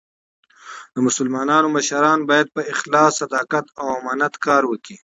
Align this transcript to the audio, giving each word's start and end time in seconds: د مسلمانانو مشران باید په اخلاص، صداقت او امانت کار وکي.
د 0.93 0.95
مسلمانانو 1.07 1.67
مشران 1.77 2.19
باید 2.29 2.47
په 2.55 2.61
اخلاص، 2.73 3.11
صداقت 3.21 3.65
او 3.79 3.85
امانت 3.99 4.33
کار 4.45 4.63
وکي. 4.67 4.95